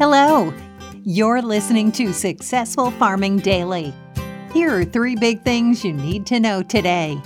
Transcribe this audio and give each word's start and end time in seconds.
Hello, 0.00 0.50
you're 1.04 1.42
listening 1.42 1.92
to 1.92 2.14
Successful 2.14 2.90
Farming 2.92 3.36
Daily. 3.36 3.92
Here 4.50 4.74
are 4.74 4.82
three 4.82 5.14
big 5.14 5.42
things 5.42 5.84
you 5.84 5.92
need 5.92 6.24
to 6.24 6.40
know 6.40 6.62
today. 6.62 7.20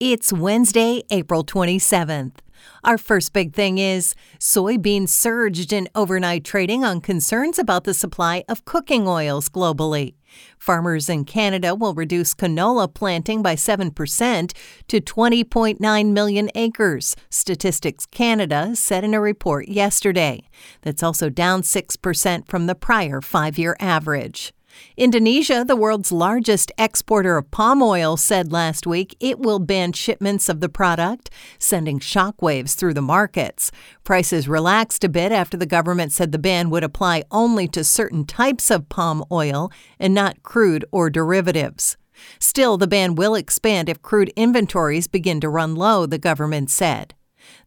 It's 0.00 0.32
Wednesday, 0.32 1.02
April 1.10 1.44
27th. 1.44 2.36
Our 2.84 2.98
first 2.98 3.32
big 3.32 3.54
thing 3.54 3.78
is 3.78 4.14
soybeans 4.38 5.10
surged 5.10 5.72
in 5.72 5.88
overnight 5.94 6.44
trading 6.44 6.84
on 6.84 7.00
concerns 7.00 7.58
about 7.58 7.84
the 7.84 7.94
supply 7.94 8.44
of 8.48 8.64
cooking 8.64 9.06
oils 9.06 9.48
globally. 9.48 10.14
Farmers 10.58 11.08
in 11.08 11.24
Canada 11.24 11.74
will 11.74 11.94
reduce 11.94 12.34
canola 12.34 12.92
planting 12.92 13.42
by 13.42 13.56
7% 13.56 14.52
to 14.88 15.00
20.9 15.00 16.12
million 16.12 16.50
acres, 16.54 17.16
Statistics 17.30 18.06
Canada 18.06 18.76
said 18.76 19.04
in 19.04 19.14
a 19.14 19.20
report 19.20 19.68
yesterday. 19.68 20.48
That's 20.82 21.02
also 21.02 21.30
down 21.30 21.62
6% 21.62 22.48
from 22.48 22.66
the 22.66 22.74
prior 22.74 23.20
five 23.20 23.58
year 23.58 23.76
average. 23.80 24.52
Indonesia, 24.96 25.64
the 25.66 25.76
world's 25.76 26.12
largest 26.12 26.70
exporter 26.78 27.36
of 27.36 27.50
palm 27.50 27.82
oil, 27.82 28.16
said 28.16 28.52
last 28.52 28.86
week 28.86 29.16
it 29.20 29.38
will 29.38 29.58
ban 29.58 29.92
shipments 29.92 30.48
of 30.48 30.60
the 30.60 30.68
product, 30.68 31.30
sending 31.58 31.98
shockwaves 31.98 32.74
through 32.74 32.94
the 32.94 33.02
markets. 33.02 33.70
Prices 34.04 34.48
relaxed 34.48 35.04
a 35.04 35.08
bit 35.08 35.32
after 35.32 35.56
the 35.56 35.66
government 35.66 36.12
said 36.12 36.32
the 36.32 36.38
ban 36.38 36.70
would 36.70 36.84
apply 36.84 37.24
only 37.30 37.68
to 37.68 37.84
certain 37.84 38.24
types 38.24 38.70
of 38.70 38.88
palm 38.88 39.24
oil 39.30 39.70
and 39.98 40.14
not 40.14 40.42
crude 40.42 40.84
or 40.92 41.10
derivatives. 41.10 41.96
Still, 42.38 42.76
the 42.76 42.86
ban 42.86 43.14
will 43.14 43.34
expand 43.34 43.88
if 43.88 44.02
crude 44.02 44.32
inventories 44.36 45.08
begin 45.08 45.40
to 45.40 45.48
run 45.48 45.74
low, 45.74 46.06
the 46.06 46.18
government 46.18 46.70
said. 46.70 47.14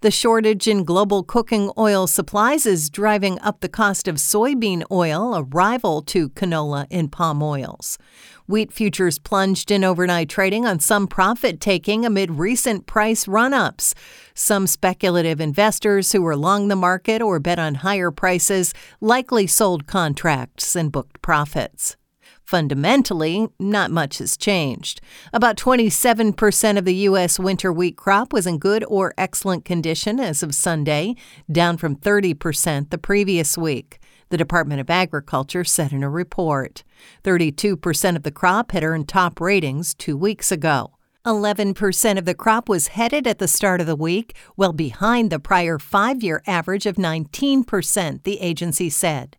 The 0.00 0.10
shortage 0.10 0.66
in 0.66 0.84
global 0.84 1.22
cooking 1.22 1.70
oil 1.78 2.06
supplies 2.06 2.66
is 2.66 2.90
driving 2.90 3.38
up 3.40 3.60
the 3.60 3.68
cost 3.68 4.08
of 4.08 4.16
soybean 4.16 4.82
oil, 4.90 5.34
a 5.34 5.42
rival 5.42 6.02
to 6.02 6.28
canola 6.30 6.86
and 6.90 7.10
palm 7.10 7.42
oils. 7.42 7.98
Wheat 8.46 8.72
futures 8.72 9.18
plunged 9.18 9.70
in 9.70 9.84
overnight 9.84 10.28
trading 10.28 10.66
on 10.66 10.80
some 10.80 11.06
profit 11.06 11.60
taking 11.60 12.04
amid 12.04 12.32
recent 12.32 12.86
price 12.86 13.28
run 13.28 13.54
ups. 13.54 13.94
Some 14.34 14.66
speculative 14.66 15.40
investors 15.40 16.12
who 16.12 16.22
were 16.22 16.36
long 16.36 16.68
the 16.68 16.76
market 16.76 17.22
or 17.22 17.38
bet 17.38 17.58
on 17.58 17.76
higher 17.76 18.10
prices 18.10 18.74
likely 19.00 19.46
sold 19.46 19.86
contracts 19.86 20.74
and 20.74 20.90
booked 20.90 21.22
profits. 21.22 21.96
Fundamentally, 22.44 23.48
not 23.58 23.90
much 23.90 24.18
has 24.18 24.36
changed. 24.36 25.00
About 25.32 25.56
27% 25.56 26.78
of 26.78 26.84
the 26.84 26.94
U.S. 26.94 27.38
winter 27.38 27.72
wheat 27.72 27.96
crop 27.96 28.32
was 28.32 28.46
in 28.46 28.58
good 28.58 28.84
or 28.88 29.14
excellent 29.16 29.64
condition 29.64 30.20
as 30.20 30.42
of 30.42 30.54
Sunday, 30.54 31.14
down 31.50 31.76
from 31.76 31.96
30% 31.96 32.90
the 32.90 32.98
previous 32.98 33.56
week. 33.56 33.98
The 34.28 34.36
Department 34.36 34.80
of 34.80 34.90
Agriculture 34.90 35.64
said 35.64 35.92
in 35.92 36.02
a 36.02 36.10
report. 36.10 36.84
32% 37.22 38.16
of 38.16 38.22
the 38.22 38.30
crop 38.30 38.72
had 38.72 38.82
earned 38.82 39.08
top 39.08 39.40
ratings 39.40 39.94
two 39.94 40.16
weeks 40.16 40.50
ago. 40.50 40.92
11% 41.24 42.18
of 42.18 42.24
the 42.24 42.34
crop 42.34 42.68
was 42.68 42.88
headed 42.88 43.26
at 43.26 43.38
the 43.38 43.46
start 43.46 43.80
of 43.80 43.86
the 43.86 43.94
week, 43.94 44.34
well 44.56 44.72
behind 44.72 45.30
the 45.30 45.38
prior 45.38 45.78
five 45.78 46.22
year 46.22 46.42
average 46.46 46.86
of 46.86 46.96
19%, 46.96 48.24
the 48.24 48.40
agency 48.40 48.90
said. 48.90 49.36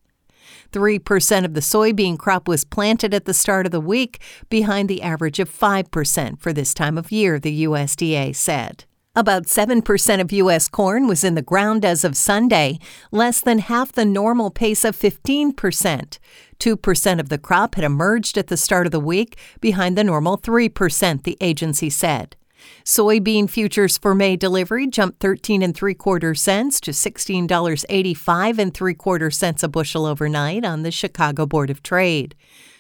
3% 0.72 1.46
of 1.46 1.54
the 1.54 1.62
soybean 1.62 2.18
crop 2.18 2.48
was 2.48 2.64
planted 2.64 3.14
at 3.14 3.26
the 3.26 3.34
start 3.34 3.66
of 3.66 3.72
the 3.72 3.80
week, 3.80 4.22
behind 4.50 4.90
the 4.90 5.02
average 5.02 5.40
of 5.40 5.50
5% 5.50 6.40
for 6.40 6.54
this 6.54 6.74
time 6.74 6.98
of 6.98 7.12
year, 7.12 7.40
the 7.40 7.64
USDA 7.64 8.36
said. 8.36 8.86
About 9.16 9.44
7% 9.44 10.22
of 10.22 10.32
U.S. 10.32 10.68
corn 10.68 11.08
was 11.08 11.24
in 11.24 11.36
the 11.36 11.44
ground 11.44 11.86
as 11.86 12.04
of 12.04 12.18
Sunday, 12.18 12.80
less 13.12 13.42
than 13.42 13.60
half 13.60 13.92
the 13.92 14.06
normal 14.06 14.50
pace 14.50 14.84
of 14.84 14.98
15%. 14.98 16.18
2% 16.60 17.20
of 17.20 17.30
the 17.30 17.38
crop 17.38 17.76
had 17.76 17.84
emerged 17.84 18.40
at 18.40 18.48
the 18.48 18.58
start 18.58 18.88
of 18.88 18.92
the 18.92 19.00
week, 19.00 19.38
behind 19.62 19.96
the 19.96 20.04
normal 20.04 20.38
3%, 20.40 21.24
the 21.24 21.38
agency 21.42 21.92
said. 21.92 22.36
Soybean 22.84 23.50
futures 23.50 23.98
for 23.98 24.14
May 24.14 24.36
delivery 24.36 24.88
jumped 24.88 25.20
13 25.20 25.62
and 25.62 25.76
3 25.76 25.94
quarter 25.94 26.36
cents 26.36 26.80
to 26.82 26.92
$16.85 26.92 28.60
and 28.60 28.74
3 28.74 28.94
quarter 28.94 29.32
cents 29.32 29.64
a 29.64 29.68
bushel 29.68 30.06
overnight 30.06 30.66
on 30.66 30.84
the 30.84 30.92
Chicago 30.92 31.46
Board 31.46 31.70
of 31.70 31.84
Trade. 31.84 32.36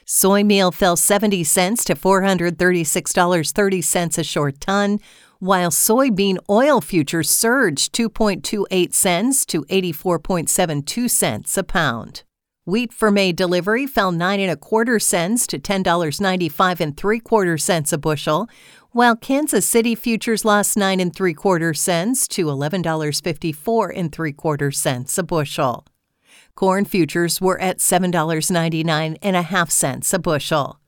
Soy 0.05 0.43
meal 0.43 0.71
fell 0.71 0.97
70 0.97 1.45
cents 1.45 1.85
to 1.85 1.95
$436.30 1.95 4.17
a 4.17 4.23
short 4.23 4.59
ton, 4.59 4.99
while 5.39 5.71
soybean 5.71 6.37
oil 6.49 6.81
futures 6.81 7.29
surged 7.29 7.93
2.28 7.93 8.93
cents 8.93 9.45
to 9.45 9.63
84.72 9.65 11.09
cents 11.09 11.57
a 11.57 11.63
pound. 11.63 12.23
Wheat 12.65 12.93
for 12.93 13.11
May 13.11 13.33
delivery 13.33 13.85
fell 13.85 14.13
nine 14.13 14.39
and 14.39 14.49
a 14.49 14.55
quarter 14.55 14.97
cents 14.97 15.45
to 15.47 15.59
$10.95 15.59 16.79
and 16.79 16.95
three 16.95 17.19
quarter 17.19 17.57
cents 17.57 17.91
a 17.91 17.97
bushel, 17.97 18.47
while 18.93 19.15
Kansas 19.15 19.65
City 19.65 19.95
futures 19.95 20.45
lost 20.45 20.77
9 20.77 20.99
and 20.99 21.15
3 21.15 21.33
quarter 21.33 21.73
cents 21.73 22.27
to 22.29 22.45
$11.54 22.45 23.91
and 23.95 24.11
3 24.11 24.33
quarter 24.33 24.71
cents 24.71 25.17
a 25.17 25.23
bushel. 25.23 25.85
Corn 26.55 26.85
futures 26.85 27.41
were 27.41 27.59
at 27.59 27.79
$7.99 27.79 29.17
and 29.21 29.35
a 29.35 29.41
half 29.41 29.71
cents 29.71 30.13
a 30.13 30.19
bushel. 30.19 30.79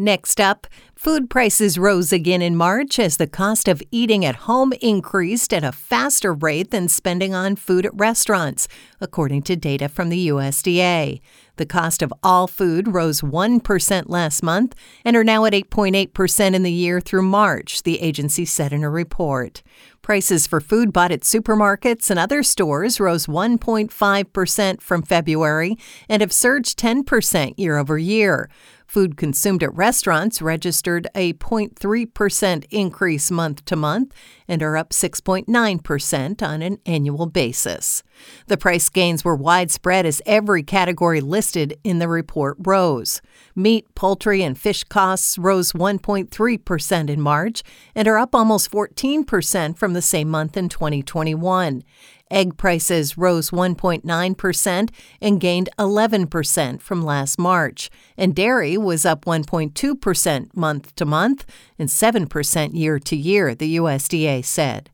Next 0.00 0.40
up, 0.40 0.66
food 0.96 1.28
prices 1.28 1.78
rose 1.78 2.10
again 2.10 2.40
in 2.40 2.56
March 2.56 2.98
as 2.98 3.18
the 3.18 3.26
cost 3.26 3.68
of 3.68 3.82
eating 3.90 4.24
at 4.24 4.48
home 4.48 4.72
increased 4.80 5.52
at 5.52 5.62
a 5.62 5.72
faster 5.72 6.32
rate 6.32 6.70
than 6.70 6.88
spending 6.88 7.34
on 7.34 7.54
food 7.54 7.84
at 7.84 7.94
restaurants, 7.94 8.66
according 8.98 9.42
to 9.42 9.56
data 9.56 9.90
from 9.90 10.08
the 10.08 10.28
USDA. 10.28 11.20
The 11.56 11.66
cost 11.66 12.00
of 12.00 12.14
all 12.22 12.46
food 12.46 12.94
rose 12.94 13.20
1% 13.20 14.04
last 14.06 14.42
month 14.42 14.74
and 15.04 15.14
are 15.14 15.22
now 15.22 15.44
at 15.44 15.52
8.8% 15.52 16.54
in 16.54 16.62
the 16.62 16.72
year 16.72 17.02
through 17.02 17.20
March, 17.20 17.82
the 17.82 18.00
agency 18.00 18.46
said 18.46 18.72
in 18.72 18.82
a 18.82 18.88
report. 18.88 19.62
Prices 20.00 20.46
for 20.46 20.62
food 20.62 20.94
bought 20.94 21.12
at 21.12 21.20
supermarkets 21.20 22.08
and 22.08 22.18
other 22.18 22.42
stores 22.42 22.98
rose 22.98 23.26
1.5% 23.26 24.80
from 24.80 25.02
February 25.02 25.76
and 26.08 26.22
have 26.22 26.32
surged 26.32 26.78
10% 26.78 27.52
year 27.58 27.76
over 27.76 27.98
year. 27.98 28.48
Food 28.90 29.16
consumed 29.16 29.62
at 29.62 29.72
restaurants 29.72 30.42
registered 30.42 31.06
a 31.14 31.32
0.3% 31.34 32.64
increase 32.70 33.30
month 33.30 33.64
to 33.66 33.76
month 33.76 34.12
and 34.48 34.64
are 34.64 34.76
up 34.76 34.90
6.9% 34.90 36.42
on 36.42 36.60
an 36.62 36.78
annual 36.84 37.26
basis. 37.26 38.02
The 38.48 38.56
price 38.56 38.88
gains 38.88 39.24
were 39.24 39.36
widespread 39.36 40.06
as 40.06 40.20
every 40.26 40.64
category 40.64 41.20
listed 41.20 41.78
in 41.84 42.00
the 42.00 42.08
report 42.08 42.56
rose. 42.58 43.22
Meat, 43.54 43.86
poultry, 43.94 44.42
and 44.42 44.58
fish 44.58 44.82
costs 44.82 45.38
rose 45.38 45.70
1.3% 45.70 47.08
in 47.08 47.20
March 47.20 47.62
and 47.94 48.08
are 48.08 48.18
up 48.18 48.34
almost 48.34 48.72
14% 48.72 49.78
from 49.78 49.92
the 49.92 50.02
same 50.02 50.28
month 50.28 50.56
in 50.56 50.68
2021. 50.68 51.84
Egg 52.30 52.56
prices 52.56 53.18
rose 53.18 53.50
1.9% 53.50 54.90
and 55.20 55.40
gained 55.40 55.68
11% 55.78 56.80
from 56.80 57.02
last 57.02 57.38
March, 57.38 57.90
and 58.16 58.34
dairy 58.34 58.78
was 58.78 59.04
up 59.04 59.24
1.2% 59.24 60.56
month 60.56 60.94
to 60.94 61.04
month 61.04 61.44
and 61.78 61.88
7% 61.88 62.70
year 62.74 62.98
to 62.98 63.16
year, 63.16 63.54
the 63.54 63.76
USDA 63.76 64.44
said. 64.44 64.90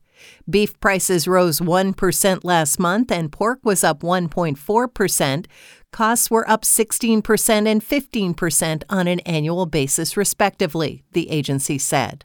Beef 0.49 0.79
prices 0.81 1.29
rose 1.29 1.61
1% 1.61 2.41
last 2.43 2.79
month 2.79 3.13
and 3.13 3.31
pork 3.31 3.61
was 3.63 3.85
up 3.85 4.01
1.4%. 4.01 5.47
Costs 5.93 6.31
were 6.31 6.49
up 6.49 6.63
16% 6.63 7.67
and 7.67 7.83
15% 7.83 8.83
on 8.89 9.07
an 9.07 9.21
annual 9.21 9.67
basis, 9.67 10.17
respectively, 10.17 11.05
the 11.13 11.31
agency 11.31 11.79
said. 11.79 12.25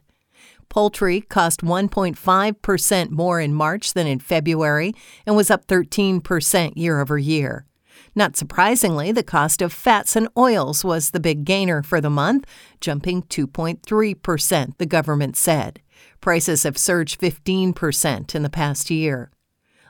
Poultry 0.72 1.20
cost 1.20 1.60
1.5% 1.60 3.10
more 3.10 3.40
in 3.40 3.52
March 3.52 3.92
than 3.92 4.06
in 4.06 4.18
February 4.18 4.94
and 5.26 5.36
was 5.36 5.50
up 5.50 5.66
13% 5.66 6.72
year 6.76 6.98
over 6.98 7.18
year. 7.18 7.66
Not 8.14 8.38
surprisingly, 8.38 9.12
the 9.12 9.22
cost 9.22 9.60
of 9.60 9.70
fats 9.70 10.16
and 10.16 10.30
oils 10.34 10.82
was 10.82 11.10
the 11.10 11.20
big 11.20 11.44
gainer 11.44 11.82
for 11.82 12.00
the 12.00 12.08
month, 12.08 12.46
jumping 12.80 13.22
2.3%, 13.24 14.78
the 14.78 14.86
government 14.86 15.36
said. 15.36 15.82
Prices 16.22 16.62
have 16.62 16.78
surged 16.78 17.20
15% 17.20 18.34
in 18.34 18.42
the 18.42 18.48
past 18.48 18.90
year. 18.90 19.30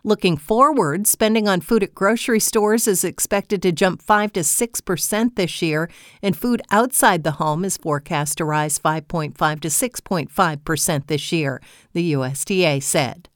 Looking 0.05 0.37
forward, 0.37 1.07
spending 1.07 1.47
on 1.47 1.61
food 1.61 1.85
at 1.85 1.95
grocery 1.95 2.41
stores 2.41 2.89
is 2.89 3.05
expected 3.05 3.63
to 3.63 3.71
jump 3.71 4.03
5 4.03 4.33
to 4.33 4.41
6% 4.41 5.37
this 5.37 5.63
year, 5.63 5.89
and 6.21 6.37
food 6.37 6.61
outside 6.73 7.23
the 7.23 7.33
home 7.33 7.65
is 7.65 7.77
forecast 7.77 8.39
to 8.39 8.45
rise 8.45 8.81
5.5 8.81 9.61
to 9.61 9.69
6.5% 9.69 11.07
this 11.07 11.31
year, 11.31 11.63
the 11.93 12.15
USDA 12.15 12.83
said. 12.83 13.29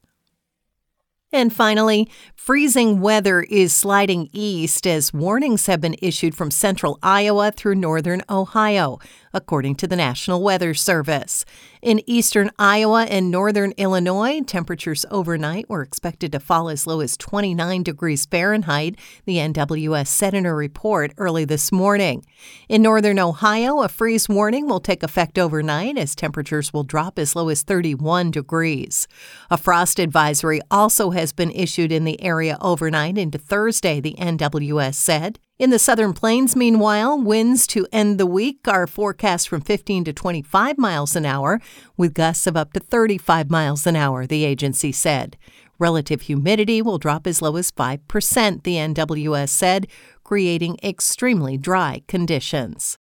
And 1.33 1.53
finally, 1.53 2.09
freezing 2.35 3.01
weather 3.01 3.43
is 3.43 3.73
sliding 3.75 4.29
east 4.33 4.87
as 4.87 5.13
warnings 5.13 5.67
have 5.67 5.81
been 5.81 5.97
issued 6.01 6.35
from 6.35 6.51
central 6.51 6.99
Iowa 7.03 7.53
through 7.53 7.75
northern 7.77 8.23
Ohio, 8.29 8.99
according 9.37 9.75
to 9.77 9.87
the 9.87 9.95
National 9.95 10.43
Weather 10.43 10.73
Service. 10.73 11.45
In 11.83 12.01
eastern 12.07 12.51
Iowa 12.59 13.05
and 13.05 13.31
northern 13.31 13.73
Illinois, 13.77 14.41
temperatures 14.41 15.05
overnight 15.11 15.69
were 15.69 15.83
expected 15.83 16.33
to 16.33 16.41
fall 16.41 16.71
as 16.71 16.87
low 16.87 17.01
as 17.01 17.19
29 17.19 17.83
degrees 17.83 18.25
Fahrenheit, 18.25 18.97
the 19.27 19.37
NWS 19.37 20.07
said 20.07 20.33
in 20.33 20.47
a 20.47 20.55
report 20.55 21.13
early 21.19 21.45
this 21.45 21.71
morning. 21.71 22.25
In 22.69 22.81
northern 22.81 23.19
Ohio, 23.19 23.83
a 23.83 23.89
freeze 23.89 24.27
warning 24.27 24.67
will 24.67 24.81
take 24.81 25.03
effect 25.03 25.39
overnight 25.39 25.99
as 25.99 26.15
temperatures 26.15 26.73
will 26.73 26.83
drop 26.83 27.19
as 27.19 27.37
low 27.37 27.51
as 27.51 27.63
31 27.63 28.31
degrees. 28.31 29.07
A 29.51 29.59
frost 29.59 29.99
advisory 29.99 30.61
also 30.71 31.11
has 31.11 31.33
been 31.33 31.51
issued 31.51 31.93
in 31.93 32.05
the 32.05 32.21
area 32.23 32.57
overnight 32.63 33.19
into 33.19 33.37
Thursday, 33.37 34.01
the 34.01 34.17
NWS 34.19 34.95
said. 34.95 35.39
In 35.59 35.71
the 35.71 35.79
southern 35.79 36.13
plains, 36.13 36.55
meanwhile, 36.55 37.19
winds 37.19 37.67
to 37.69 37.87
end 37.91 38.19
the 38.19 38.27
week 38.27 38.69
are 38.69 38.87
forecast 38.87 39.49
from 39.49 39.63
15 39.63 40.05
to 40.05 40.13
25 40.13 40.77
miles 40.77 41.17
an 41.17 41.25
hour, 41.25 41.63
with 41.97 42.13
gusts 42.13 42.47
of 42.47 42.59
up 42.59 42.75
to 42.75 42.81
35 42.81 43.51
miles 43.51 43.87
an 43.87 43.97
hour, 43.97 44.27
the 44.27 44.45
agency 44.45 44.93
said. 44.93 45.39
Relative 45.79 46.21
humidity 46.23 46.83
will 46.83 46.99
drop 46.99 47.27
as 47.27 47.41
low 47.41 47.57
as 47.57 47.73
5%, 47.73 48.65
the 48.65 48.75
NWS 48.75 49.49
said, 49.49 49.87
creating 50.25 50.77
extremely 50.83 51.57
dry 51.57 52.03
conditions. 52.07 52.99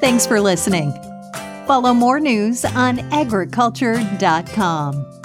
Thanks 0.00 0.26
for 0.26 0.40
listening. 0.40 0.90
Follow 1.66 1.92
more 1.92 2.18
news 2.18 2.64
on 2.64 3.00
agriculture.com. 3.12 5.19